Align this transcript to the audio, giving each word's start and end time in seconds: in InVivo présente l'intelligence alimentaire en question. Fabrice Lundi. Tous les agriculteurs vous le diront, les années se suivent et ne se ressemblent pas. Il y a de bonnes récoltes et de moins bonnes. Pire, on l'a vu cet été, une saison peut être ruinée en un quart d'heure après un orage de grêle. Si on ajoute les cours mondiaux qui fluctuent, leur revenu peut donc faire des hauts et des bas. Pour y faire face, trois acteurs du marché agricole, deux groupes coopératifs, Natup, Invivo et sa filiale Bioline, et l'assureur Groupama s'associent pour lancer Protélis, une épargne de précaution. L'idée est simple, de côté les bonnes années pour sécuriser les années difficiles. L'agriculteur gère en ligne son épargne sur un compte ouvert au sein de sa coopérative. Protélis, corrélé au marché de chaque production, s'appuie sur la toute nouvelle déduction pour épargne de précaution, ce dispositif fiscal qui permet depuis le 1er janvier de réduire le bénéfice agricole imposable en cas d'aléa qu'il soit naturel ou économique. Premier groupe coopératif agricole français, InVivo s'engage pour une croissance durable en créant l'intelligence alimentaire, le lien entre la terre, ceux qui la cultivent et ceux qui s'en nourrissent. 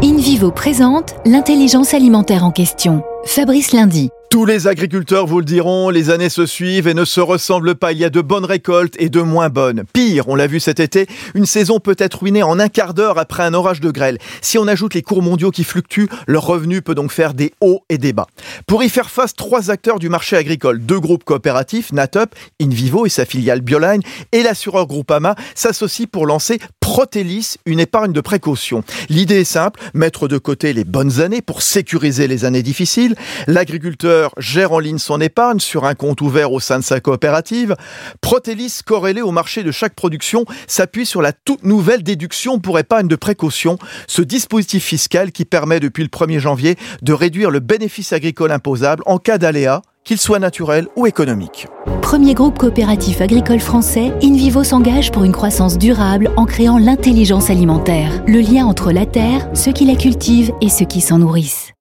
in 0.00 0.17
InVivo 0.28 0.50
présente 0.50 1.14
l'intelligence 1.24 1.94
alimentaire 1.94 2.44
en 2.44 2.50
question. 2.50 3.02
Fabrice 3.24 3.72
Lundi. 3.72 4.10
Tous 4.30 4.44
les 4.44 4.66
agriculteurs 4.66 5.26
vous 5.26 5.38
le 5.38 5.44
diront, 5.46 5.88
les 5.88 6.10
années 6.10 6.28
se 6.28 6.44
suivent 6.44 6.86
et 6.86 6.92
ne 6.92 7.06
se 7.06 7.20
ressemblent 7.20 7.76
pas. 7.76 7.92
Il 7.92 7.98
y 7.98 8.04
a 8.04 8.10
de 8.10 8.20
bonnes 8.20 8.44
récoltes 8.44 8.94
et 8.98 9.08
de 9.08 9.22
moins 9.22 9.48
bonnes. 9.48 9.84
Pire, 9.94 10.28
on 10.28 10.34
l'a 10.34 10.46
vu 10.46 10.60
cet 10.60 10.80
été, 10.80 11.06
une 11.34 11.46
saison 11.46 11.80
peut 11.80 11.96
être 11.98 12.18
ruinée 12.18 12.42
en 12.42 12.60
un 12.60 12.68
quart 12.68 12.92
d'heure 12.92 13.18
après 13.18 13.42
un 13.42 13.54
orage 13.54 13.80
de 13.80 13.90
grêle. 13.90 14.18
Si 14.42 14.58
on 14.58 14.68
ajoute 14.68 14.92
les 14.92 15.00
cours 15.00 15.22
mondiaux 15.22 15.50
qui 15.50 15.64
fluctuent, 15.64 16.10
leur 16.26 16.44
revenu 16.44 16.82
peut 16.82 16.94
donc 16.94 17.10
faire 17.10 17.32
des 17.32 17.54
hauts 17.62 17.80
et 17.88 17.96
des 17.96 18.12
bas. 18.12 18.26
Pour 18.66 18.82
y 18.82 18.90
faire 18.90 19.08
face, 19.08 19.34
trois 19.34 19.70
acteurs 19.70 19.98
du 19.98 20.10
marché 20.10 20.36
agricole, 20.36 20.80
deux 20.84 21.00
groupes 21.00 21.24
coopératifs, 21.24 21.90
Natup, 21.92 22.34
Invivo 22.60 23.06
et 23.06 23.10
sa 23.10 23.24
filiale 23.24 23.62
Bioline, 23.62 24.02
et 24.32 24.42
l'assureur 24.42 24.86
Groupama 24.86 25.36
s'associent 25.54 26.06
pour 26.12 26.26
lancer 26.26 26.58
Protélis, 26.80 27.56
une 27.64 27.80
épargne 27.80 28.12
de 28.12 28.20
précaution. 28.20 28.82
L'idée 29.08 29.40
est 29.40 29.44
simple, 29.44 29.80
de 30.26 30.38
côté 30.38 30.72
les 30.72 30.84
bonnes 30.84 31.20
années 31.20 31.42
pour 31.42 31.62
sécuriser 31.62 32.26
les 32.26 32.44
années 32.44 32.64
difficiles. 32.64 33.14
L'agriculteur 33.46 34.32
gère 34.38 34.72
en 34.72 34.80
ligne 34.80 34.98
son 34.98 35.20
épargne 35.20 35.60
sur 35.60 35.84
un 35.84 35.94
compte 35.94 36.20
ouvert 36.20 36.50
au 36.52 36.58
sein 36.58 36.80
de 36.80 36.84
sa 36.84 36.98
coopérative. 36.98 37.76
Protélis, 38.20 38.80
corrélé 38.84 39.22
au 39.22 39.30
marché 39.30 39.62
de 39.62 39.70
chaque 39.70 39.94
production, 39.94 40.44
s'appuie 40.66 41.06
sur 41.06 41.22
la 41.22 41.32
toute 41.32 41.62
nouvelle 41.62 42.02
déduction 42.02 42.58
pour 42.58 42.78
épargne 42.78 43.06
de 43.06 43.16
précaution, 43.16 43.78
ce 44.08 44.22
dispositif 44.22 44.84
fiscal 44.84 45.30
qui 45.30 45.44
permet 45.44 45.78
depuis 45.78 46.02
le 46.02 46.08
1er 46.08 46.40
janvier 46.40 46.76
de 47.02 47.12
réduire 47.12 47.50
le 47.50 47.60
bénéfice 47.60 48.12
agricole 48.12 48.50
imposable 48.50 49.02
en 49.06 49.18
cas 49.18 49.38
d'aléa 49.38 49.82
qu'il 50.08 50.18
soit 50.18 50.38
naturel 50.38 50.88
ou 50.96 51.06
économique. 51.06 51.66
Premier 52.00 52.32
groupe 52.32 52.56
coopératif 52.56 53.20
agricole 53.20 53.60
français, 53.60 54.10
InVivo 54.22 54.64
s'engage 54.64 55.12
pour 55.12 55.24
une 55.24 55.32
croissance 55.32 55.76
durable 55.76 56.30
en 56.36 56.46
créant 56.46 56.78
l'intelligence 56.78 57.50
alimentaire, 57.50 58.24
le 58.26 58.40
lien 58.40 58.64
entre 58.64 58.90
la 58.90 59.04
terre, 59.04 59.46
ceux 59.52 59.72
qui 59.72 59.84
la 59.84 59.96
cultivent 59.96 60.52
et 60.62 60.70
ceux 60.70 60.86
qui 60.86 61.02
s'en 61.02 61.18
nourrissent. 61.18 61.74